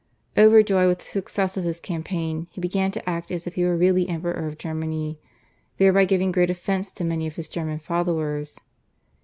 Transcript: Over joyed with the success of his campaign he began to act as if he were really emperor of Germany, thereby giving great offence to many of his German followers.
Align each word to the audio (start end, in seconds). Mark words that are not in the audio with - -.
Over 0.35 0.63
joyed 0.63 0.87
with 0.87 0.97
the 0.97 1.05
success 1.05 1.57
of 1.57 1.63
his 1.63 1.79
campaign 1.79 2.47
he 2.49 2.59
began 2.59 2.89
to 2.89 3.07
act 3.07 3.29
as 3.29 3.45
if 3.45 3.53
he 3.53 3.63
were 3.65 3.77
really 3.77 4.09
emperor 4.09 4.47
of 4.47 4.57
Germany, 4.57 5.19
thereby 5.77 6.05
giving 6.05 6.31
great 6.31 6.49
offence 6.49 6.91
to 6.93 7.03
many 7.03 7.27
of 7.27 7.35
his 7.35 7.47
German 7.47 7.77
followers. 7.77 8.59